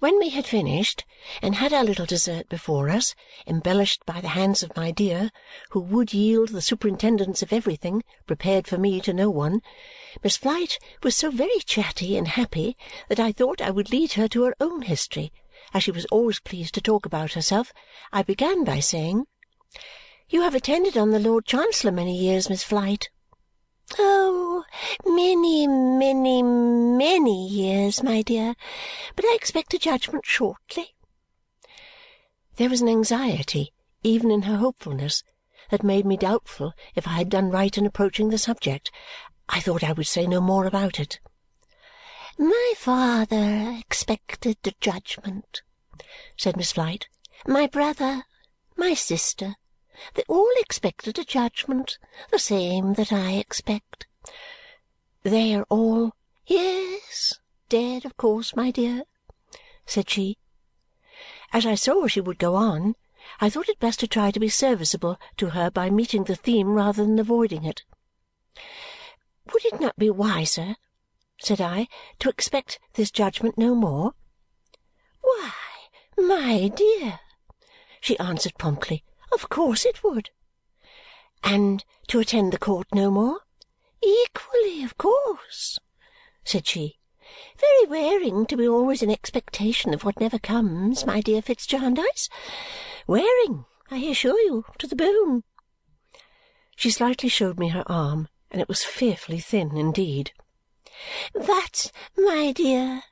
When 0.00 0.18
we 0.18 0.30
had 0.30 0.46
finished 0.46 1.04
and 1.42 1.56
had 1.56 1.74
our 1.74 1.84
little 1.84 2.06
dessert 2.06 2.48
before 2.48 2.88
us, 2.88 3.14
embellished 3.46 4.06
by 4.06 4.22
the 4.22 4.28
hands 4.28 4.62
of 4.62 4.74
my 4.74 4.90
dear, 4.90 5.30
who 5.72 5.80
would 5.80 6.14
yield 6.14 6.48
the 6.48 6.62
superintendence 6.62 7.42
of 7.42 7.52
everything, 7.52 8.02
prepared 8.26 8.66
for 8.66 8.78
me 8.78 9.02
to 9.02 9.12
no 9.12 9.28
one, 9.28 9.60
Miss 10.24 10.38
Flite 10.38 10.78
was 11.02 11.14
so 11.14 11.30
very 11.30 11.60
chatty 11.66 12.16
and 12.16 12.28
happy 12.28 12.78
that 13.08 13.20
I 13.20 13.30
thought 13.30 13.60
I 13.60 13.70
would 13.70 13.90
lead 13.90 14.12
her 14.12 14.26
to 14.28 14.44
her 14.44 14.54
own 14.58 14.82
history. 14.82 15.34
As 15.74 15.82
she 15.82 15.90
was 15.90 16.06
always 16.06 16.40
pleased 16.40 16.72
to 16.76 16.80
talk 16.80 17.04
about 17.04 17.34
herself, 17.34 17.70
I 18.10 18.22
began 18.22 18.64
by 18.64 18.80
saying, 18.80 19.26
"You 20.30 20.40
have 20.40 20.54
attended 20.54 20.96
on 20.96 21.10
the 21.10 21.20
Lord 21.20 21.44
Chancellor 21.44 21.92
many 21.92 22.16
years, 22.16 22.48
Miss 22.48 22.62
Flite." 22.62 23.10
"Oh, 23.98 24.64
many, 25.04 25.66
many, 25.66 26.42
many 26.42 27.48
years, 27.48 28.02
my 28.02 28.22
dear. 28.22 28.54
But 29.20 29.32
I 29.32 29.34
expect 29.34 29.74
a 29.74 29.78
judgment 29.78 30.24
shortly." 30.24 30.94
There 32.56 32.70
was 32.70 32.80
an 32.80 32.88
anxiety, 32.88 33.74
even 34.02 34.30
in 34.30 34.42
her 34.42 34.56
hopefulness, 34.56 35.22
that 35.68 35.82
made 35.82 36.06
me 36.06 36.16
doubtful 36.16 36.72
if 36.94 37.06
I 37.06 37.18
had 37.18 37.28
done 37.28 37.50
right 37.50 37.76
in 37.76 37.84
approaching 37.84 38.30
the 38.30 38.38
subject. 38.38 38.90
I 39.46 39.60
thought 39.60 39.84
I 39.84 39.92
would 39.92 40.06
say 40.06 40.26
no 40.26 40.40
more 40.40 40.64
about 40.64 40.98
it. 40.98 41.20
"My 42.38 42.72
father 42.78 43.76
expected 43.78 44.56
a 44.66 44.72
judgment," 44.80 45.60
said 46.38 46.56
Miss 46.56 46.72
Flite. 46.72 47.06
"My 47.46 47.66
brother, 47.66 48.24
my 48.74 48.94
sister. 48.94 49.56
They 50.14 50.24
all 50.30 50.50
expected 50.56 51.18
a 51.18 51.24
judgment, 51.26 51.98
the 52.30 52.38
same 52.38 52.94
that 52.94 53.12
I 53.12 53.32
expect." 53.32 54.06
"They 55.24 55.54
are 55.54 55.66
all 55.68 56.12
"Yes, 56.46 57.34
dead, 57.68 58.06
of 58.06 58.16
course, 58.16 58.56
my 58.56 58.70
dear," 58.70 59.04
said 59.90 60.08
she. 60.08 60.38
As 61.52 61.66
I 61.66 61.74
saw 61.74 62.06
she 62.06 62.20
would 62.20 62.38
go 62.38 62.54
on, 62.54 62.94
I 63.40 63.50
thought 63.50 63.68
it 63.68 63.80
best 63.80 63.98
to 64.00 64.06
try 64.06 64.30
to 64.30 64.38
be 64.38 64.48
serviceable 64.48 65.18
to 65.36 65.50
her 65.50 65.68
by 65.68 65.90
meeting 65.90 66.22
the 66.22 66.36
theme 66.36 66.68
rather 66.68 67.02
than 67.04 67.18
avoiding 67.18 67.64
it. 67.64 67.82
"Would 69.52 69.64
it 69.64 69.80
not 69.80 69.98
be 69.98 70.08
wiser," 70.08 70.76
said 71.40 71.60
I, 71.60 71.88
"to 72.20 72.28
expect 72.28 72.78
this 72.92 73.10
judgment 73.10 73.58
no 73.58 73.74
more?" 73.74 74.14
"Why, 75.22 75.54
my 76.16 76.68
dear," 76.68 77.18
she 78.00 78.16
answered 78.20 78.58
promptly. 78.58 79.02
Of 79.32 79.48
course 79.48 79.84
it 79.84 80.04
would. 80.04 80.30
"And 81.42 81.84
to 82.06 82.20
attend 82.20 82.52
the 82.52 82.58
court 82.58 82.86
no 82.94 83.10
more?" 83.10 83.40
"Equally 84.00 84.84
of 84.84 84.96
course," 84.96 85.80
said 86.44 86.68
she. 86.68 86.99
"Very 87.58 87.86
wearing 87.86 88.44
to 88.46 88.56
be 88.56 88.66
always 88.66 89.02
in 89.02 89.10
expectation 89.10 89.94
of 89.94 90.02
what 90.02 90.18
never 90.18 90.36
comes, 90.38 91.06
my 91.06 91.20
dear 91.20 91.40
Fitz 91.40 91.64
Jarndyce. 91.64 92.28
Wearing, 93.06 93.66
I 93.88 93.98
assure 93.98 94.40
you, 94.40 94.64
to 94.78 94.88
the 94.88 94.96
bone." 94.96 95.44
She 96.74 96.90
slightly 96.90 97.28
showed 97.28 97.56
me 97.56 97.68
her 97.68 97.84
arm, 97.86 98.28
and 98.50 98.60
it 98.60 98.68
was 98.68 98.82
fearfully 98.82 99.38
thin 99.38 99.76
indeed. 99.76 100.32
"But, 101.32 101.92
my 102.16 102.50
dear," 102.50 103.04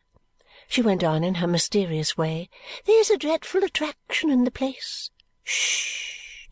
she 0.67 0.83
went 0.83 1.05
on 1.05 1.23
in 1.23 1.37
her 1.37 1.47
mysterious 1.47 2.17
way, 2.19 2.51
"there's 2.87 3.11
a 3.11 3.17
dreadful 3.17 3.63
attraction 3.63 4.31
in 4.31 4.43
the 4.43 4.51
place. 4.51 5.11
Sh! 5.45 6.49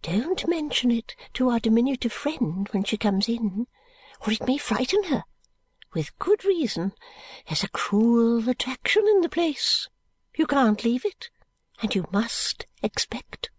Don't 0.00 0.48
mention 0.48 0.90
it 0.90 1.14
to 1.34 1.50
our 1.50 1.60
diminutive 1.60 2.12
friend 2.12 2.66
when 2.70 2.84
she 2.84 2.96
comes 2.96 3.28
in, 3.28 3.66
or 4.26 4.32
it 4.32 4.46
may 4.46 4.56
frighten 4.56 5.04
her. 5.04 5.24
With 5.94 6.18
good 6.18 6.44
reason. 6.44 6.92
There's 7.46 7.62
a 7.62 7.68
cruel 7.68 8.48
attraction 8.48 9.06
in 9.06 9.20
the 9.20 9.28
place. 9.28 9.88
You 10.34 10.46
can't 10.46 10.82
leave 10.84 11.04
it, 11.04 11.28
and 11.82 11.94
you 11.94 12.06
must 12.10 12.66
expect." 12.82 13.50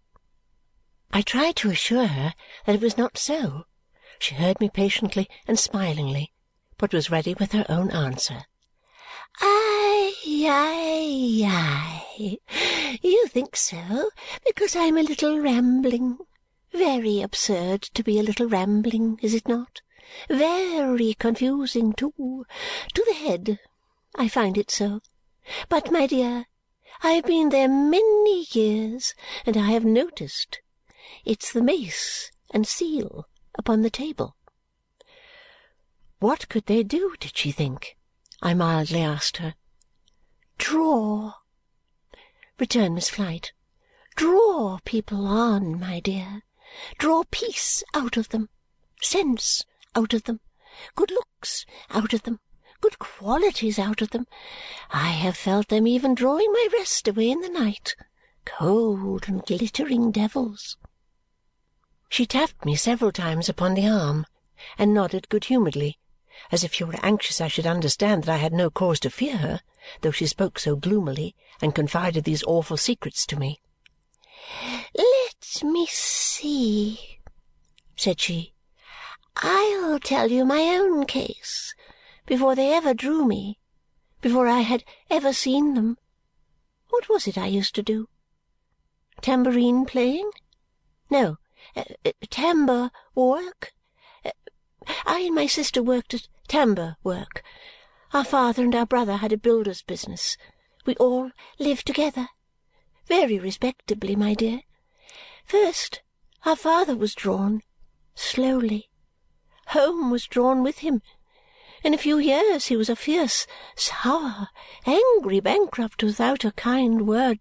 I 1.12 1.22
tried 1.22 1.54
to 1.56 1.70
assure 1.70 2.06
her 2.06 2.34
that 2.66 2.74
it 2.74 2.80
was 2.80 2.98
not 2.98 3.16
so. 3.16 3.66
She 4.18 4.34
heard 4.34 4.58
me 4.60 4.68
patiently 4.68 5.28
and 5.46 5.58
smilingly, 5.58 6.32
but 6.76 6.92
was 6.92 7.10
ready 7.10 7.34
with 7.34 7.52
her 7.52 7.66
own 7.68 7.92
answer. 7.92 8.46
Ay, 9.40 10.12
ay, 10.26 11.42
ay. 11.46 12.38
You 13.00 13.28
think 13.28 13.54
so 13.54 14.10
because 14.44 14.74
I 14.74 14.86
am 14.86 14.98
a 14.98 15.02
little 15.02 15.38
rambling. 15.38 16.18
Very 16.72 17.22
absurd 17.22 17.82
to 17.82 18.02
be 18.02 18.18
a 18.18 18.24
little 18.24 18.48
rambling, 18.48 19.20
is 19.22 19.34
it 19.34 19.46
not? 19.46 19.82
Very 20.28 21.14
confusing, 21.14 21.94
too, 21.94 22.44
to 22.92 23.04
the 23.06 23.14
head. 23.14 23.58
I 24.14 24.28
find 24.28 24.58
it 24.58 24.70
so. 24.70 25.00
But, 25.70 25.90
my 25.90 26.06
dear, 26.06 26.46
I 27.02 27.12
have 27.12 27.24
been 27.24 27.48
there 27.48 27.68
many 27.68 28.46
years, 28.50 29.14
and 29.46 29.56
I 29.56 29.70
have 29.70 29.84
noticed. 29.84 30.60
It's 31.24 31.52
the 31.52 31.62
mace 31.62 32.30
and 32.50 32.68
seal 32.68 33.26
upon 33.54 33.80
the 33.80 33.88
table." 33.88 34.36
What 36.18 36.48
could 36.48 36.66
they 36.66 36.82
do, 36.82 37.16
did 37.18 37.36
she 37.36 37.50
think? 37.50 37.96
I 38.42 38.52
mildly 38.52 39.00
asked 39.00 39.38
her. 39.38 39.54
"Draw," 40.58 41.32
returned 42.58 42.94
Miss 42.94 43.08
Flite. 43.08 43.52
"Draw 44.16 44.80
people 44.84 45.26
on, 45.26 45.80
my 45.80 46.00
dear. 46.00 46.42
Draw 46.98 47.24
peace 47.30 47.82
out 47.94 48.16
of 48.16 48.28
them, 48.28 48.50
sense 49.00 49.64
out 49.94 50.14
of 50.14 50.24
them, 50.24 50.40
good 50.94 51.10
looks 51.10 51.66
out 51.90 52.12
of 52.12 52.22
them, 52.22 52.40
good 52.80 52.98
qualities 52.98 53.78
out 53.78 54.02
of 54.02 54.10
them. 54.10 54.26
I 54.90 55.10
have 55.10 55.36
felt 55.36 55.68
them 55.68 55.86
even 55.86 56.14
drawing 56.14 56.52
my 56.52 56.68
rest 56.72 57.08
away 57.08 57.30
in 57.30 57.40
the 57.40 57.48
night. 57.48 57.94
Cold 58.44 59.28
and 59.28 59.44
glittering 59.44 60.10
devils!" 60.10 60.76
She 62.08 62.26
tapped 62.26 62.64
me 62.64 62.76
several 62.76 63.12
times 63.12 63.48
upon 63.48 63.74
the 63.74 63.88
arm 63.88 64.26
and 64.78 64.94
nodded 64.94 65.28
good-humouredly 65.28 65.98
as 66.50 66.64
if 66.64 66.74
she 66.74 66.84
were 66.84 66.98
anxious 67.02 67.40
I 67.40 67.48
should 67.48 67.66
understand 67.66 68.24
that 68.24 68.32
I 68.34 68.38
had 68.38 68.52
no 68.52 68.70
cause 68.70 68.98
to 69.00 69.10
fear 69.10 69.36
her, 69.36 69.60
though 70.00 70.10
she 70.10 70.26
spoke 70.26 70.58
so 70.58 70.76
gloomily 70.76 71.34
and 71.60 71.74
confided 71.74 72.24
these 72.24 72.42
awful 72.44 72.76
secrets 72.76 73.24
to 73.26 73.36
me. 73.36 73.60
"Let 74.94 75.62
me 75.62 75.86
see," 75.86 77.20
said 77.96 78.20
she. 78.20 78.53
"I'll 79.36 79.98
tell 79.98 80.30
you 80.30 80.44
my 80.44 80.60
own 80.60 81.06
case, 81.06 81.74
before 82.24 82.54
they 82.54 82.72
ever 82.72 82.94
drew 82.94 83.24
me, 83.24 83.58
before 84.20 84.46
I 84.46 84.60
had 84.60 84.84
ever 85.10 85.32
seen 85.32 85.74
them. 85.74 85.98
What 86.90 87.08
was 87.08 87.26
it 87.26 87.36
I 87.36 87.46
used 87.46 87.74
to 87.74 87.82
do? 87.82 88.08
Tambourine 89.20 89.86
playing? 89.86 90.30
No, 91.10 91.38
uh, 91.74 91.84
uh, 92.04 92.12
tambour 92.30 92.90
work. 93.14 93.72
Uh, 94.24 94.30
I 95.04 95.20
and 95.20 95.34
my 95.34 95.46
sister 95.46 95.82
worked 95.82 96.14
at 96.14 96.28
tambour 96.46 96.96
work. 97.02 97.42
Our 98.12 98.24
father 98.24 98.62
and 98.62 98.74
our 98.74 98.86
brother 98.86 99.16
had 99.16 99.32
a 99.32 99.36
builder's 99.36 99.82
business. 99.82 100.36
We 100.86 100.94
all 100.96 101.32
lived 101.58 101.86
together. 101.86 102.28
Very 103.06 103.38
respectably, 103.38 104.14
my 104.14 104.34
dear. 104.34 104.60
First, 105.44 106.02
our 106.46 106.56
father 106.56 106.96
was 106.96 107.14
drawn. 107.14 107.62
Slowly. 108.14 108.88
Home 109.68 110.10
was 110.10 110.26
drawn 110.26 110.62
with 110.62 110.78
him. 110.78 111.02
In 111.82 111.94
a 111.94 111.98
few 111.98 112.18
years 112.18 112.66
he 112.66 112.76
was 112.76 112.88
a 112.88 112.96
fierce, 112.96 113.46
sour, 113.76 114.48
angry 114.86 115.40
bankrupt 115.40 116.02
without 116.02 116.44
a 116.44 116.52
kind 116.52 117.06
word 117.06 117.40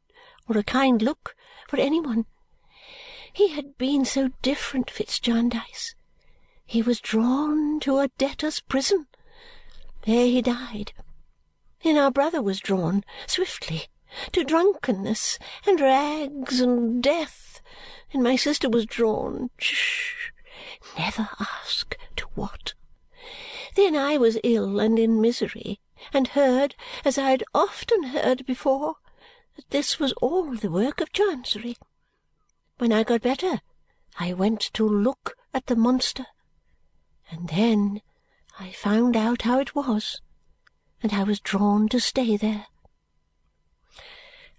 or 0.49 0.57
a 0.57 0.63
kind 0.63 1.01
look 1.01 1.35
for 1.67 1.77
any 1.77 1.99
one. 1.99 2.25
He 3.31 3.49
had 3.49 3.77
been 3.77 4.05
so 4.05 4.29
different, 4.41 4.91
Fitz 4.91 5.19
Jarndyce. 5.19 5.95
He 6.65 6.81
was 6.81 6.99
drawn 6.99 7.79
to 7.81 7.99
a 7.99 8.09
debtor's 8.09 8.59
prison. 8.59 9.07
There 10.05 10.25
he 10.25 10.41
died. 10.41 10.93
Then 11.83 11.97
our 11.97 12.11
brother 12.11 12.41
was 12.41 12.59
drawn, 12.59 13.03
swiftly, 13.27 13.87
to 14.31 14.43
drunkenness 14.43 15.39
and 15.65 15.81
rags 15.81 16.59
and 16.59 17.01
death. 17.01 17.61
And 18.11 18.21
my 18.21 18.35
sister 18.35 18.69
was 18.69 18.85
drawn 18.85 19.49
sh! 19.57 20.31
Never 20.97 21.29
ask 21.39 21.97
what. 22.35 22.73
Then 23.75 23.95
I 23.95 24.17
was 24.17 24.37
ill 24.43 24.79
and 24.79 24.99
in 24.99 25.21
misery, 25.21 25.79
and 26.13 26.29
heard, 26.29 26.75
as 27.05 27.17
I 27.17 27.31
had 27.31 27.43
often 27.53 28.03
heard 28.03 28.45
before, 28.45 28.95
that 29.55 29.69
this 29.69 29.99
was 29.99 30.13
all 30.21 30.55
the 30.55 30.71
work 30.71 31.01
of 31.01 31.13
Chancery. 31.13 31.77
When 32.77 32.91
I 32.91 33.03
got 33.03 33.21
better, 33.21 33.61
I 34.19 34.33
went 34.33 34.61
to 34.73 34.87
look 34.87 35.37
at 35.53 35.67
the 35.67 35.75
monster 35.75 36.25
and 37.33 37.49
then 37.49 38.01
I 38.59 38.71
found 38.71 39.17
out 39.17 39.41
how 39.41 39.59
it 39.59 39.73
was, 39.75 40.21
and 41.01 41.11
I 41.13 41.23
was 41.23 41.39
drawn 41.39 41.89
to 41.89 41.99
stay 41.99 42.37
there. 42.37 42.67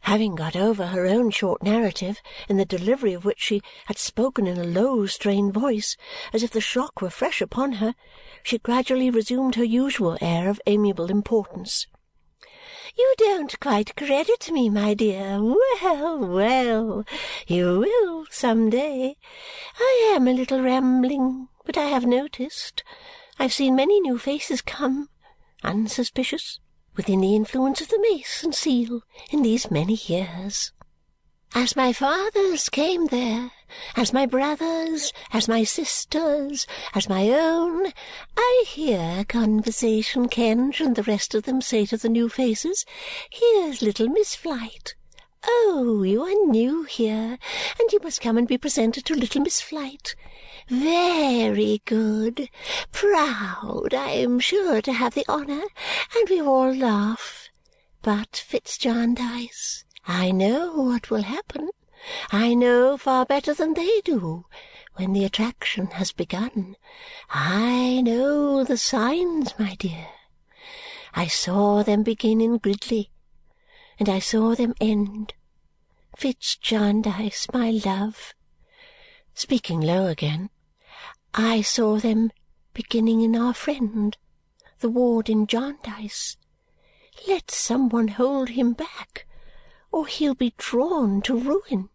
Having 0.05 0.35
got 0.35 0.55
over 0.55 0.89
her 0.89 1.07
own 1.07 1.31
short 1.31 1.63
narrative, 1.63 2.21
in 2.47 2.59
the 2.59 2.67
delivery 2.67 3.15
of 3.15 3.25
which 3.25 3.41
she 3.41 3.63
had 3.87 3.97
spoken 3.97 4.47
in 4.47 4.59
a 4.59 4.65
low 4.65 5.07
strained 5.07 5.55
voice, 5.55 5.97
as 6.31 6.43
if 6.43 6.51
the 6.51 6.61
shock 6.61 7.01
were 7.01 7.09
fresh 7.09 7.41
upon 7.41 7.73
her, 7.73 7.95
she 8.43 8.59
gradually 8.59 9.09
resumed 9.09 9.55
her 9.55 9.65
usual 9.65 10.19
air 10.21 10.51
of 10.51 10.61
amiable 10.67 11.11
importance. 11.11 11.87
You 12.99 13.15
don't 13.17 13.59
quite 13.61 13.97
credit 13.97 14.53
me, 14.53 14.69
my 14.69 14.93
dear. 14.93 15.43
Well, 15.43 16.19
well, 16.19 17.05
you 17.47 17.79
will 17.81 18.27
some 18.31 18.69
day. 18.69 19.17
I 19.79 20.13
am 20.15 20.29
a 20.29 20.35
little 20.35 20.61
rambling, 20.61 21.49
but 21.65 21.79
I 21.79 21.87
have 21.87 22.05
noticed. 22.05 22.85
I've 23.39 23.55
seen 23.55 23.75
many 23.75 24.01
new 24.01 24.19
faces 24.19 24.61
come, 24.61 25.09
unsuspicious, 25.63 26.61
within 26.97 27.21
the 27.21 27.35
influence 27.35 27.81
of 27.81 27.89
the 27.89 28.01
mace 28.01 28.43
and 28.43 28.55
seal 28.55 29.03
in 29.31 29.43
these 29.43 29.71
many 29.71 29.95
years. 30.07 30.73
As 31.57 31.77
my 31.77 31.93
fathers 31.93 32.69
came 32.69 33.07
there, 33.07 33.53
as 33.97 34.13
my 34.13 34.27
brothers, 34.27 35.13
as 35.33 35.47
my 35.47 35.63
sisters, 35.63 36.67
as 36.95 37.09
my 37.09 37.29
own, 37.29 37.93
I 38.37 38.65
hear 38.67 39.25
Conversation 39.25 40.29
Kenge 40.29 40.81
and 40.81 40.97
the 40.97 41.05
rest 41.05 41.33
of 41.35 41.45
them 41.45 41.61
say 41.61 41.87
to 41.87 41.97
the 41.97 42.09
new 42.09 42.29
faces, 42.29 42.85
Here's 43.31 43.83
little 43.83 44.09
Miss 44.09 44.35
Flite. 44.35 44.97
Oh, 45.47 46.03
you 46.03 46.23
are 46.23 46.51
new 46.51 46.85
here, 46.85 47.39
and 47.79 47.93
you 47.93 48.01
must 48.03 48.21
come 48.21 48.39
and 48.39 48.49
be 48.49 48.59
presented 48.59 49.05
to 49.05 49.15
little 49.15 49.43
Miss 49.43 49.61
Flite. 49.61 50.15
Very 50.69 51.83
good. 51.85 52.49
Proud, 52.93 53.93
I 53.93 54.11
am 54.11 54.41
sure, 54.41 54.81
to 54.83 54.93
have 54.93 55.15
the 55.15 55.27
honour, 55.29 55.65
and 56.17 56.29
we 56.29 56.41
all 56.41 56.75
laugh. 56.75 57.51
But 58.03 58.37
Fitz 58.37 58.79
Jarndyce 58.79 59.85
I 60.07 60.33
know 60.33 60.73
what 60.73 61.11
will 61.11 61.23
happen. 61.23 61.71
I 62.31 62.53
know 62.55 62.99
far 62.99 63.25
better 63.25 63.55
than 63.55 63.73
they 63.73 64.03
do 64.03 64.45
when 64.97 65.15
the 65.15 65.25
attraction 65.25 65.87
has 65.93 66.13
begun. 66.13 66.77
I 67.31 68.03
know 68.03 68.65
the 68.65 68.77
signs, 68.77 69.59
my 69.59 69.75
dear. 69.77 70.09
I 71.15 71.27
saw 71.27 71.83
them 71.83 72.03
begin 72.03 72.41
in 72.41 72.59
Gridley, 72.59 73.11
and 73.99 74.09
I 74.09 74.19
saw 74.19 74.55
them 74.55 74.75
end. 74.81 75.35
Fitz 76.17 76.57
Jarndyce, 76.57 77.47
my 77.53 77.71
love," 77.71 78.35
speaking 79.35 79.81
low 79.81 80.07
again, 80.07 80.51
"I 81.33 81.63
saw 81.63 81.99
them 81.99 82.33
beginning 82.73 83.21
in 83.21 83.37
our 83.37 83.55
friend, 83.55 84.17
the 84.81 84.89
Ward 84.89 85.29
in 85.29 85.47
Jarndyce. 85.47 86.37
Let 87.29 87.51
some 87.51 87.89
one 87.89 88.09
hold 88.09 88.51
him 88.51 88.73
back 88.73 89.27
or 89.93 90.07
he'll 90.07 90.35
be 90.35 90.55
drawn 90.57 91.23
to 91.23 91.39
ruin." 91.39 91.89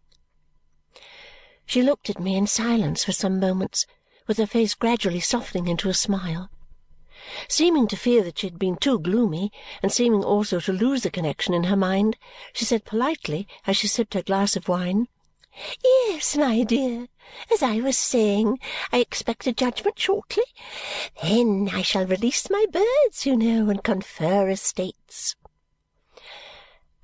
She 1.66 1.82
looked 1.82 2.08
at 2.10 2.18
me 2.18 2.34
in 2.34 2.46
silence 2.46 3.04
for 3.04 3.12
some 3.12 3.38
moments, 3.38 3.86
with 4.26 4.38
her 4.38 4.46
face 4.46 4.74
gradually 4.74 5.20
softening 5.20 5.68
into 5.68 5.88
a 5.88 5.94
smile. 5.94 6.50
Seeming 7.48 7.86
to 7.88 7.96
fear 7.96 8.22
that 8.24 8.38
she 8.38 8.46
had 8.48 8.58
been 8.58 8.76
too 8.76 8.98
gloomy, 8.98 9.52
and 9.82 9.92
seeming 9.92 10.24
also 10.24 10.58
to 10.60 10.72
lose 10.72 11.02
the 11.02 11.10
connexion 11.10 11.54
in 11.54 11.64
her 11.64 11.76
mind, 11.76 12.16
she 12.52 12.64
said 12.64 12.84
politely 12.84 13.46
as 13.66 13.76
she 13.76 13.86
sipped 13.86 14.14
her 14.14 14.22
glass 14.22 14.56
of 14.56 14.68
wine, 14.68 15.06
"Yes, 15.84 16.36
my 16.36 16.62
dear. 16.64 17.08
As 17.52 17.62
I 17.62 17.80
was 17.80 17.96
saying, 17.98 18.58
I 18.92 18.98
expect 18.98 19.46
a 19.46 19.52
judgment 19.52 19.98
shortly. 19.98 20.42
Then 21.22 21.70
I 21.72 21.82
shall 21.82 22.06
release 22.06 22.50
my 22.50 22.66
birds, 22.72 23.24
you 23.24 23.36
know, 23.36 23.70
and 23.70 23.84
confer 23.84 24.48
estates. 24.48 25.36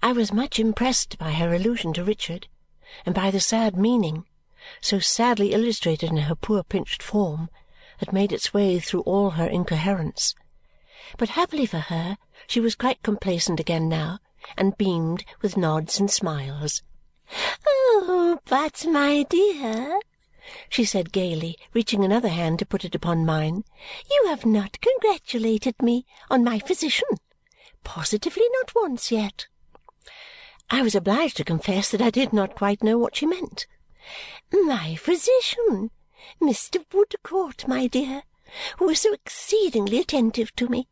I 0.02 0.12
was 0.12 0.32
much 0.32 0.58
impressed 0.58 1.18
by 1.18 1.32
her 1.32 1.54
allusion 1.54 1.92
to 1.94 2.04
Richard 2.04 2.48
and 3.04 3.14
by 3.14 3.30
the 3.30 3.40
sad 3.40 3.76
meaning, 3.76 4.24
so 4.80 4.98
sadly 4.98 5.52
illustrated 5.52 6.10
in 6.10 6.16
her 6.16 6.34
poor 6.34 6.62
pinched 6.62 7.02
form, 7.02 7.50
that 7.98 8.12
made 8.12 8.32
its 8.32 8.52
way 8.52 8.78
through 8.78 9.02
all 9.02 9.30
her 9.30 9.46
incoherence. 9.46 10.34
But 11.18 11.30
happily 11.30 11.66
for 11.66 11.78
her, 11.78 12.18
she 12.46 12.60
was 12.60 12.74
quite 12.74 13.02
complacent 13.02 13.60
again 13.60 13.88
now 13.88 14.18
and 14.56 14.76
beamed 14.76 15.24
with 15.42 15.56
nods 15.56 15.98
and 15.98 16.10
smiles. 16.10 16.82
"Oh, 17.66 18.38
but, 18.44 18.86
my 18.86 19.24
dear," 19.24 20.00
she 20.68 20.84
said 20.84 21.12
gaily, 21.12 21.58
reaching 21.74 22.04
another 22.04 22.28
hand 22.28 22.58
to 22.60 22.66
put 22.66 22.84
it 22.84 22.94
upon 22.94 23.26
mine, 23.26 23.64
"you 24.10 24.26
have 24.28 24.46
not 24.46 24.80
congratulated 24.80 25.80
me 25.82 26.06
on 26.30 26.44
my 26.44 26.58
physician. 26.58 27.08
Positively 27.82 28.46
not 28.60 28.74
once 28.74 29.10
yet. 29.10 29.48
I 30.70 30.82
was 30.82 30.94
obliged 30.94 31.36
to 31.38 31.44
confess 31.44 31.90
that 31.90 32.02
I 32.02 32.10
did 32.10 32.32
not 32.32 32.56
quite 32.56 32.82
know 32.82 32.98
what 32.98 33.16
she 33.16 33.26
meant. 33.26 33.66
"My 34.52 34.96
physician, 34.96 35.90
Mr. 36.40 36.84
Woodcourt, 36.92 37.66
my 37.66 37.86
dear, 37.86 38.22
who 38.78 38.86
was 38.86 39.00
so 39.00 39.12
exceedingly 39.12 39.98
attentive 39.98 40.54
to 40.56 40.68
me, 40.68 40.88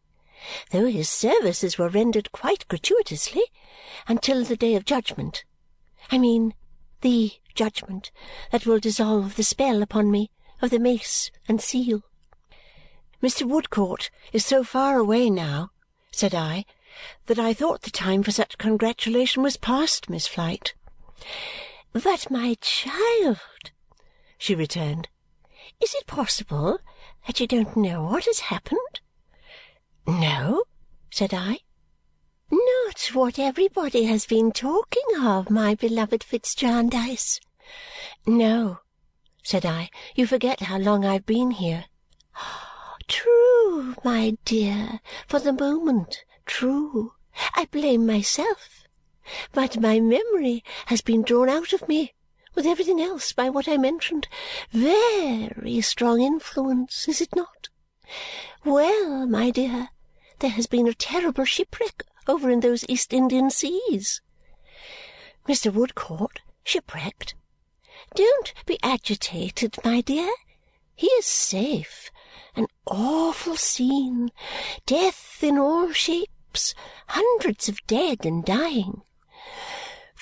though 0.70 0.86
his 0.86 1.08
services 1.08 1.78
were 1.78 1.88
rendered 1.88 2.32
quite 2.32 2.66
gratuitously, 2.68 3.44
until 4.06 4.44
the 4.44 4.56
day 4.56 4.74
of 4.74 4.84
judgment. 4.84 5.44
I 6.10 6.18
mean 6.18 6.54
the 7.00 7.32
judgment 7.54 8.10
that 8.50 8.66
will 8.66 8.78
dissolve 8.78 9.36
the 9.36 9.42
spell 9.42 9.82
upon 9.82 10.10
me 10.10 10.30
of 10.60 10.70
the 10.70 10.78
mace 10.78 11.30
and 11.46 11.60
seal." 11.60 12.02
"Mr. 13.22 13.46
Woodcourt 13.46 14.10
is 14.32 14.44
so 14.44 14.64
far 14.64 14.98
away 14.98 15.30
now," 15.30 15.70
said 16.10 16.34
I 16.34 16.64
that 17.26 17.38
I 17.38 17.54
thought 17.54 17.82
the 17.82 17.90
time 17.90 18.22
for 18.22 18.30
such 18.30 18.58
congratulation 18.58 19.42
was 19.42 19.56
past, 19.56 20.08
Miss 20.08 20.26
Flite. 20.26 20.74
"But, 21.92 22.30
my 22.30 22.56
child," 22.60 23.40
she 24.38 24.54
returned, 24.54 25.08
"is 25.80 25.94
it 25.94 26.06
possible 26.06 26.78
that 27.26 27.40
you 27.40 27.46
don't 27.46 27.74
know 27.74 28.02
what 28.02 28.26
has 28.26 28.38
happened?" 28.52 29.00
"No," 30.06 30.64
said 31.10 31.32
I. 31.32 31.60
"Not 32.50 33.00
what 33.14 33.38
everybody 33.38 34.04
has 34.04 34.26
been 34.26 34.52
talking 34.52 35.06
of, 35.18 35.48
my 35.48 35.74
beloved 35.74 36.22
Fitz 36.22 36.54
Jarndyce?" 36.54 37.40
"No," 38.26 38.80
said 39.42 39.64
I. 39.64 39.88
"You 40.14 40.26
forget 40.26 40.60
how 40.60 40.76
long 40.76 41.06
I 41.06 41.14
have 41.14 41.24
been 41.24 41.52
here." 41.52 41.86
"True, 43.08 43.96
my 44.04 44.36
dear, 44.44 45.00
for 45.26 45.38
the 45.38 45.54
moment. 45.54 46.26
True, 46.44 47.14
I 47.54 47.64
blame 47.70 48.04
myself, 48.04 48.84
but 49.52 49.80
my 49.80 49.98
memory 49.98 50.62
has 50.88 51.00
been 51.00 51.22
drawn 51.22 51.48
out 51.48 51.72
of 51.72 51.88
me, 51.88 52.12
with 52.54 52.66
everything 52.66 53.00
else, 53.00 53.32
by 53.32 53.48
what 53.48 53.68
I 53.68 53.76
mentioned. 53.76 54.28
Very 54.70 55.80
strong 55.80 56.20
influence, 56.20 57.08
is 57.08 57.20
it 57.20 57.34
not? 57.34 57.68
Well, 58.64 59.26
my 59.26 59.50
dear, 59.50 59.90
there 60.38 60.50
has 60.50 60.66
been 60.66 60.86
a 60.86 60.94
terrible 60.94 61.44
shipwreck 61.44 62.02
over 62.26 62.50
in 62.50 62.60
those 62.60 62.84
East 62.88 63.12
Indian 63.12 63.50
seas." 63.50 64.20
"Mr. 65.48 65.72
Woodcourt 65.72 66.40
shipwrecked?" 66.62 67.34
"Don't 68.14 68.52
be 68.66 68.78
agitated, 68.82 69.76
my 69.84 70.00
dear. 70.00 70.30
He 70.94 71.08
is 71.08 71.26
safe. 71.26 72.10
An 72.54 72.68
awful 72.86 73.56
scene. 73.56 74.30
Death 74.86 75.42
in 75.42 75.58
all 75.58 75.92
shapes 75.92 76.74
hundreds 77.08 77.68
of 77.68 77.84
dead 77.86 78.24
and 78.24 78.44
dying. 78.44 79.02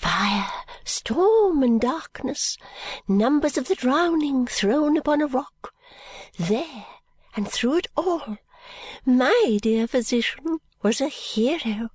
Fire, 0.02 0.50
storm, 0.84 1.62
and 1.62 1.80
darkness, 1.80 2.58
numbers 3.06 3.56
of 3.56 3.68
the 3.68 3.76
drowning 3.76 4.46
thrown 4.46 4.96
upon 4.96 5.20
a 5.20 5.26
rock. 5.26 5.72
There, 6.38 6.86
and 7.36 7.48
through 7.48 7.76
it 7.78 7.86
all, 7.96 8.36
my 9.06 9.58
dear 9.62 9.86
physician 9.86 10.58
was 10.82 11.00
a 11.00 11.08
hero, 11.08 11.90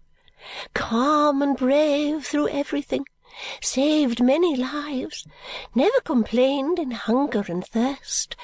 calm 0.74 1.42
and 1.42 1.58
brave 1.58 2.26
through 2.26 2.48
everything, 2.48 3.06
saved 3.62 4.22
many 4.22 4.56
lives, 4.56 5.26
never 5.76 6.00
complained 6.02 6.80
in 6.80 6.92
hunger 6.92 7.44
and 7.48 7.66
thirst, 7.66 8.36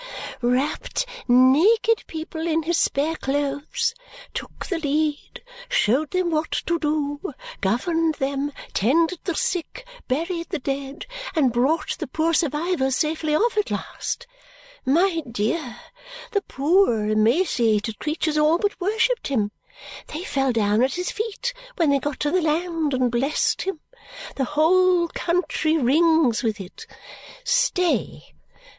wrapped 0.42 1.06
naked 1.28 2.04
people 2.08 2.48
in 2.48 2.64
his 2.64 2.78
spare 2.78 3.16
clothes, 3.16 3.94
took 4.34 4.66
the 4.66 4.80
lead, 4.80 5.42
showed 5.70 6.12
them 6.12 6.32
what 6.32 6.52
to 6.52 6.78
do, 6.80 7.34
governed 7.62 8.16
them, 8.16 8.52
tended 8.74 9.20
the 9.24 9.36
sick, 9.36 9.86
buried 10.08 10.50
the 10.50 10.60
dead, 10.60 11.06
and 11.36 11.54
brought 11.54 11.98
the 12.00 12.08
poor 12.08 12.34
survivors 12.34 12.96
safely 12.96 13.36
off 13.36 13.58
at 13.58 13.72
last. 13.72 14.28
My 14.86 15.22
dear, 15.32 15.78
the 16.32 16.42
poor 16.42 17.08
emaciated 17.08 18.00
creatures 18.00 18.38
all 18.38 18.58
but 18.58 18.80
worshipped 18.82 19.28
him. 19.28 19.52
They 20.08 20.24
fell 20.24 20.52
down 20.52 20.84
at 20.84 20.96
his 20.96 21.10
feet 21.10 21.54
when 21.78 21.90
they 21.90 22.00
got 22.00 22.20
to 22.20 22.32
the 22.32 22.42
land 22.42 22.94
and 22.94 23.12
blessed 23.12 23.64
him. 23.64 23.80
The 24.36 24.44
whole 24.44 25.08
country 25.08 25.78
rings 25.78 26.44
with 26.44 26.60
it. 26.60 26.86
Stay! 27.44 28.34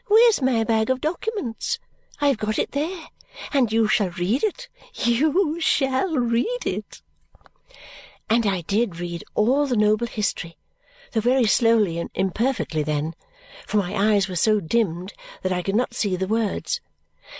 Where's 0.07 0.41
my 0.41 0.63
bag 0.63 0.89
of 0.89 1.01
documents? 1.01 1.79
I 2.21 2.27
have 2.27 2.37
got 2.37 2.59
it 2.59 2.73
there, 2.73 3.07
and 3.51 3.71
you 3.73 3.87
shall 3.87 4.11
read 4.11 4.43
it. 4.43 4.69
You 4.93 5.59
shall 5.59 6.15
read 6.15 6.65
it." 6.65 7.01
And 8.29 8.45
I 8.45 8.61
did 8.61 8.99
read 8.99 9.23
all 9.33 9.65
the 9.65 9.75
noble 9.75 10.07
history, 10.07 10.57
though 11.11 11.21
very 11.21 11.45
slowly 11.45 11.97
and 11.97 12.09
imperfectly 12.13 12.83
then, 12.83 13.15
for 13.65 13.77
my 13.77 13.95
eyes 13.95 14.27
were 14.27 14.35
so 14.35 14.59
dimmed 14.59 15.13
that 15.41 15.51
I 15.51 15.61
could 15.63 15.75
not 15.75 15.93
see 15.93 16.15
the 16.15 16.27
words. 16.27 16.81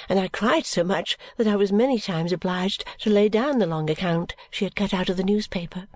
And 0.09 0.19
I 0.19 0.27
cried 0.27 0.65
so 0.65 0.83
much 0.83 1.17
that 1.37 1.47
I 1.47 1.55
was 1.55 1.71
many 1.71 1.99
times 1.99 2.31
obliged 2.31 2.83
to 2.99 3.09
lay 3.09 3.29
down 3.29 3.59
the 3.59 3.67
long 3.67 3.89
account 3.89 4.35
she 4.49 4.65
had 4.65 4.75
cut 4.75 4.93
out 4.93 5.09
of 5.09 5.17
the 5.17 5.23
newspaper. 5.23 5.87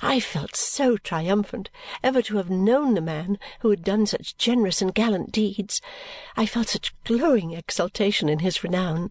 I 0.00 0.20
felt 0.20 0.56
so 0.56 0.96
triumphant 0.96 1.70
ever 2.02 2.22
to 2.22 2.36
have 2.36 2.48
known 2.48 2.94
the 2.94 3.00
man 3.00 3.38
who 3.60 3.70
had 3.70 3.84
done 3.84 4.06
such 4.06 4.36
generous 4.36 4.80
and 4.80 4.94
gallant 4.94 5.32
deeds, 5.32 5.80
I 6.36 6.46
felt 6.46 6.68
such 6.68 6.94
glowing 7.04 7.52
exultation 7.52 8.28
in 8.28 8.38
his 8.38 8.64
renown, 8.64 9.10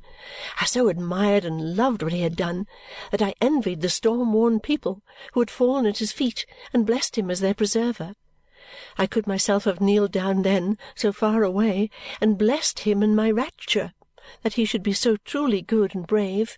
I 0.59 0.65
so 0.65 0.89
admired 0.89 1.45
and 1.45 1.75
loved 1.75 2.01
what 2.01 2.13
he 2.13 2.21
had 2.21 2.35
done, 2.35 2.65
that 3.11 3.21
I 3.21 3.35
envied 3.41 3.81
the 3.81 3.89
storm 3.89 4.33
worn 4.33 4.59
people 4.59 5.01
who 5.33 5.41
had 5.41 5.51
fallen 5.51 5.85
at 5.85 5.99
his 5.99 6.11
feet 6.11 6.45
and 6.73 6.85
blessed 6.85 7.17
him 7.17 7.29
as 7.29 7.39
their 7.39 7.53
preserver. 7.53 8.15
I 8.97 9.07
could 9.07 9.27
myself 9.27 9.65
have 9.65 9.79
kneeled 9.79 10.11
down 10.11 10.41
then, 10.41 10.77
so 10.95 11.11
far 11.11 11.43
away, 11.43 11.89
and 12.19 12.37
blessed 12.37 12.79
him 12.79 13.03
in 13.03 13.15
my 13.15 13.29
rapture 13.31 13.93
that 14.41 14.53
he 14.55 14.65
should 14.65 14.83
be 14.83 14.93
so 14.93 15.17
truly 15.17 15.61
good 15.61 15.95
and 15.95 16.05
brave. 16.05 16.57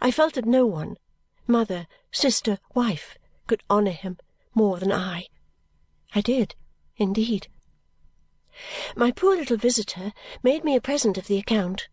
I 0.00 0.10
felt 0.10 0.34
that 0.34 0.46
no 0.46 0.66
one, 0.66 0.96
mother, 1.46 1.86
sister, 2.10 2.58
wife, 2.74 3.16
could 3.46 3.62
honour 3.70 3.92
him 3.92 4.18
more 4.54 4.78
than 4.78 4.92
I. 4.92 5.26
I 6.14 6.20
did, 6.20 6.54
indeed. 6.96 7.48
My 8.94 9.10
poor 9.10 9.36
little 9.36 9.56
visitor 9.56 10.12
made 10.42 10.64
me 10.64 10.76
a 10.76 10.80
present 10.80 11.18
of 11.18 11.26
the 11.26 11.38
account, 11.38 11.88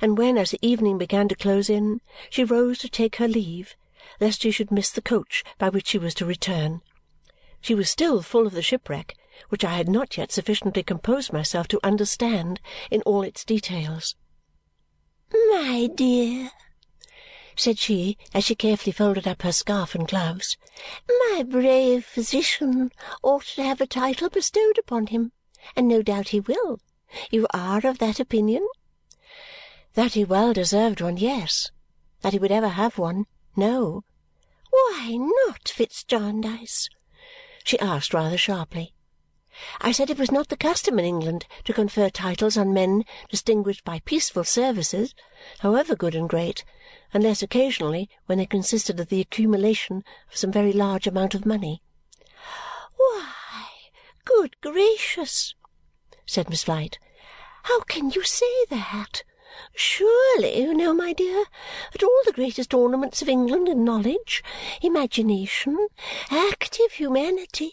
and 0.00 0.18
when, 0.18 0.36
as 0.36 0.50
the 0.50 0.58
evening 0.60 0.98
began 0.98 1.28
to 1.28 1.34
close 1.34 1.70
in, 1.70 2.00
she 2.28 2.44
rose 2.44 2.78
to 2.80 2.88
take 2.88 3.16
her 3.16 3.28
leave, 3.28 3.76
lest 4.20 4.42
she 4.42 4.50
should 4.50 4.70
miss 4.70 4.90
the 4.90 5.02
coach 5.02 5.44
by 5.58 5.68
which 5.68 5.86
she 5.88 5.98
was 5.98 6.14
to 6.14 6.26
return, 6.26 6.82
she 7.60 7.74
was 7.74 7.90
still 7.90 8.22
full 8.22 8.46
of 8.46 8.54
the 8.54 8.62
shipwreck, 8.62 9.14
which 9.50 9.64
I 9.64 9.74
had 9.74 9.88
not 9.88 10.16
yet 10.16 10.32
sufficiently 10.32 10.82
composed 10.82 11.32
myself 11.32 11.68
to 11.68 11.80
understand 11.84 12.60
in 12.90 13.02
all 13.02 13.22
its 13.22 13.44
details. 13.44 14.16
"My 15.30 15.88
dear," 15.94 16.50
said 17.60 17.78
she 17.78 18.16
as 18.32 18.42
she 18.42 18.54
carefully 18.54 18.90
folded 18.90 19.28
up 19.28 19.42
her 19.42 19.52
scarf 19.52 19.94
and 19.94 20.08
gloves, 20.08 20.56
"my 21.06 21.42
brave 21.46 22.06
physician 22.06 22.90
ought 23.22 23.44
to 23.44 23.62
have 23.62 23.82
a 23.82 23.86
title 23.86 24.30
bestowed 24.30 24.78
upon 24.78 25.08
him, 25.08 25.30
and 25.76 25.86
no 25.86 26.00
doubt 26.00 26.28
he 26.28 26.40
will. 26.40 26.80
You 27.30 27.46
are 27.52 27.86
of 27.86 27.98
that 27.98 28.18
opinion?" 28.18 28.66
That 29.92 30.14
he 30.14 30.24
well 30.24 30.54
deserved 30.54 31.02
one, 31.02 31.18
yes. 31.18 31.70
That 32.22 32.32
he 32.32 32.38
would 32.38 32.50
ever 32.50 32.70
have 32.70 32.96
one, 32.96 33.26
no. 33.54 34.04
"Why 34.70 35.18
not, 35.18 35.68
Fitz 35.68 36.02
Jarndyce?" 36.02 36.88
she 37.62 37.78
asked 37.78 38.14
rather 38.14 38.38
sharply. 38.38 38.94
I 39.82 39.92
said 39.92 40.08
it 40.08 40.18
was 40.18 40.30
not 40.30 40.48
the 40.48 40.56
custom 40.56 40.98
in 40.98 41.04
England 41.04 41.44
to 41.64 41.74
confer 41.74 42.08
titles 42.08 42.56
on 42.56 42.72
men 42.72 43.04
distinguished 43.28 43.84
by 43.84 44.00
peaceful 44.06 44.44
services, 44.44 45.14
however 45.58 45.94
good 45.94 46.14
and 46.14 46.26
great, 46.26 46.64
unless 47.12 47.42
occasionally 47.42 48.08
when 48.26 48.38
they 48.38 48.46
consisted 48.46 49.00
of 49.00 49.08
the 49.08 49.20
accumulation 49.20 50.04
of 50.30 50.36
some 50.36 50.52
very 50.52 50.72
large 50.72 51.06
amount 51.06 51.34
of 51.34 51.44
money. 51.46 51.82
"Why, 52.96 53.68
good 54.24 54.60
gracious!" 54.60 55.54
said 56.26 56.48
Miss 56.48 56.64
Flite. 56.64 56.98
"How 57.64 57.80
can 57.80 58.10
you 58.10 58.22
say 58.22 58.64
that? 58.66 59.24
Surely 59.74 60.60
you 60.60 60.72
know, 60.72 60.94
my 60.94 61.12
dear, 61.12 61.46
that 61.92 62.02
all 62.04 62.22
the 62.24 62.32
greatest 62.32 62.72
ornaments 62.72 63.20
of 63.20 63.28
England 63.28 63.68
are 63.68 63.74
knowledge, 63.74 64.42
imagination, 64.80 65.88
active 66.30 66.92
humanity, 66.92 67.72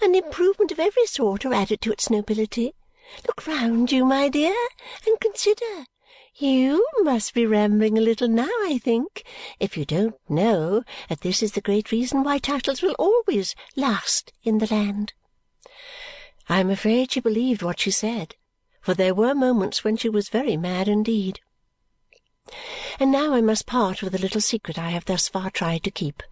and 0.00 0.14
improvement 0.14 0.70
of 0.70 0.78
every 0.78 1.06
sort 1.06 1.44
are 1.44 1.52
added 1.52 1.80
to 1.80 1.92
its 1.92 2.08
nobility. 2.08 2.74
Look 3.26 3.46
round 3.46 3.90
you, 3.90 4.04
my 4.04 4.28
dear, 4.28 4.54
and 5.06 5.18
consider. 5.20 5.86
You 6.38 6.86
must 7.00 7.34
be 7.34 7.46
rambling 7.46 7.98
a 7.98 8.00
little 8.00 8.28
now, 8.28 8.48
I 8.62 8.80
think, 8.82 9.24
if 9.58 9.76
you 9.76 9.84
don't 9.84 10.16
know 10.28 10.84
that 11.08 11.20
this 11.20 11.42
is 11.42 11.52
the 11.52 11.60
great 11.60 11.92
reason 11.92 12.22
why 12.22 12.38
titles 12.38 12.80
will 12.80 12.94
always 12.98 13.54
last 13.76 14.32
in 14.42 14.58
the 14.58 14.72
land. 14.72 15.14
I 16.48 16.60
am 16.60 16.70
afraid 16.70 17.12
she 17.12 17.20
believed 17.20 17.62
what 17.62 17.80
she 17.80 17.90
said 17.90 18.34
for 18.88 18.94
there 18.94 19.14
were 19.14 19.34
moments 19.34 19.84
when 19.84 19.98
she 19.98 20.08
was 20.08 20.30
very 20.30 20.56
mad 20.56 20.88
indeed. 20.88 21.40
And 22.98 23.12
now 23.12 23.34
I 23.34 23.42
must 23.42 23.66
part 23.66 24.02
with 24.02 24.14
the 24.14 24.18
little 24.18 24.40
secret 24.40 24.78
I 24.78 24.88
have 24.88 25.04
thus 25.04 25.28
far 25.28 25.50
tried 25.50 25.84
to 25.84 25.90
keep. 25.90 26.22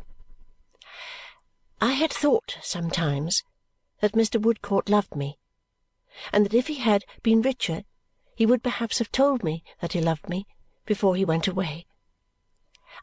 I 1.78 1.92
had 1.92 2.10
thought 2.10 2.56
sometimes 2.62 3.44
that 4.00 4.12
Mr. 4.12 4.40
Woodcourt 4.40 4.88
loved 4.88 5.14
me, 5.14 5.36
and 6.32 6.46
that 6.46 6.54
if 6.54 6.68
he 6.68 6.76
had 6.76 7.04
been 7.22 7.42
richer 7.42 7.84
he 8.36 8.46
would 8.46 8.62
perhaps 8.62 8.98
have 8.98 9.10
told 9.10 9.42
me 9.42 9.64
that 9.80 9.94
he 9.94 10.00
loved 10.00 10.28
me 10.28 10.46
before 10.84 11.16
he 11.16 11.24
went 11.24 11.48
away. 11.48 11.86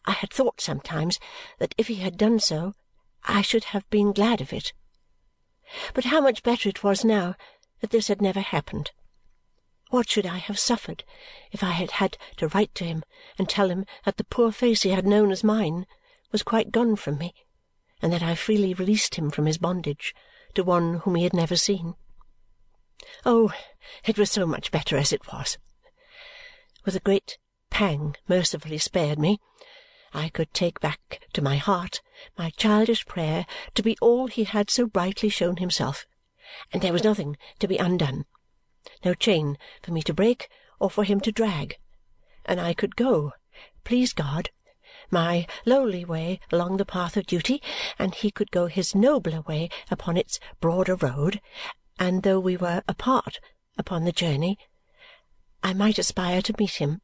I 0.05 0.11
had 0.11 0.31
thought 0.31 0.61
sometimes 0.61 1.19
that 1.57 1.75
if 1.77 1.87
he 1.87 1.95
had 1.95 2.17
done 2.17 2.39
so 2.39 2.75
I 3.25 3.41
should 3.41 3.65
have 3.65 3.89
been 3.89 4.13
glad 4.13 4.41
of 4.41 4.53
it. 4.53 4.73
But 5.93 6.05
how 6.05 6.21
much 6.21 6.43
better 6.43 6.69
it 6.69 6.83
was 6.83 7.03
now 7.03 7.35
that 7.81 7.89
this 7.89 8.07
had 8.09 8.21
never 8.21 8.41
happened! 8.41 8.91
What 9.89 10.09
should 10.09 10.25
I 10.25 10.37
have 10.37 10.59
suffered 10.59 11.03
if 11.51 11.63
I 11.63 11.71
had 11.71 11.91
had 11.91 12.17
to 12.37 12.47
write 12.49 12.73
to 12.75 12.85
him 12.85 13.03
and 13.37 13.49
tell 13.49 13.69
him 13.69 13.85
that 14.05 14.17
the 14.17 14.23
poor 14.23 14.51
face 14.51 14.83
he 14.83 14.89
had 14.89 15.05
known 15.05 15.31
as 15.31 15.43
mine 15.43 15.87
was 16.31 16.43
quite 16.43 16.71
gone 16.71 16.95
from 16.95 17.17
me 17.17 17.33
and 18.01 18.13
that 18.13 18.23
I 18.23 18.35
freely 18.35 18.73
released 18.73 19.15
him 19.15 19.31
from 19.31 19.45
his 19.45 19.57
bondage 19.57 20.13
to 20.53 20.63
one 20.63 20.99
whom 20.99 21.15
he 21.15 21.23
had 21.23 21.33
never 21.33 21.55
seen? 21.55 21.95
Oh, 23.25 23.51
it 24.05 24.17
was 24.17 24.31
so 24.31 24.45
much 24.45 24.71
better 24.71 24.95
as 24.95 25.11
it 25.11 25.31
was! 25.31 25.57
With 26.85 26.95
a 26.95 27.01
great 27.01 27.37
pang 27.69 28.15
mercifully 28.27 28.77
spared 28.77 29.19
me, 29.19 29.39
I 30.13 30.29
could 30.29 30.53
take 30.53 30.79
back 30.79 31.27
to 31.33 31.41
my 31.41 31.57
heart 31.57 32.01
my 32.37 32.51
childish 32.51 33.05
prayer 33.05 33.45
to 33.75 33.83
be 33.83 33.97
all 33.99 34.27
he 34.27 34.45
had 34.45 34.69
so 34.69 34.85
brightly 34.87 35.27
shown 35.27 35.57
himself, 35.57 36.05
and 36.71 36.81
there 36.81 36.93
was 36.93 37.03
nothing 37.03 37.35
to 37.59 37.67
be 37.67 37.77
undone 37.77 38.25
no 39.03 39.13
chain 39.13 39.57
for 39.81 39.91
me 39.91 40.01
to 40.01 40.13
break 40.13 40.49
or 40.79 40.89
for 40.89 41.03
him 41.03 41.19
to 41.21 41.31
drag, 41.31 41.77
and 42.45 42.59
I 42.59 42.73
could 42.73 42.95
go, 42.95 43.33
please 43.83 44.13
God, 44.13 44.49
my 45.09 45.47
lowly 45.65 46.03
way 46.05 46.39
along 46.51 46.77
the 46.77 46.85
path 46.85 47.15
of 47.17 47.25
duty, 47.25 47.61
and 47.97 48.13
he 48.15 48.31
could 48.31 48.51
go 48.51 48.67
his 48.67 48.95
nobler 48.95 49.41
way 49.41 49.69
upon 49.89 50.17
its 50.17 50.39
broader 50.59 50.95
road, 50.95 51.41
and 52.03 52.23
though 52.23 52.39
we 52.39 52.57
were 52.57 52.83
apart 52.85 53.39
upon 53.77 54.03
the 54.03 54.11
journey, 54.11 54.59
I 55.63 55.73
might 55.73 55.97
aspire 55.97 56.41
to 56.41 56.55
meet 56.59 56.75
him, 56.75 57.01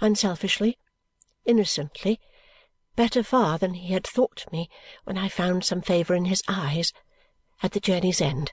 unselfishly, 0.00 0.78
innocently, 1.44 2.18
better 2.96 3.22
far 3.22 3.58
than 3.58 3.74
he 3.74 3.92
had 3.92 4.06
thought 4.06 4.50
me 4.50 4.70
when 5.04 5.18
I 5.18 5.28
found 5.28 5.64
some 5.64 5.82
favour 5.82 6.14
in 6.14 6.24
his 6.24 6.42
eyes 6.48 6.94
at 7.62 7.72
the 7.72 7.80
journey's 7.80 8.22
end. 8.22 8.52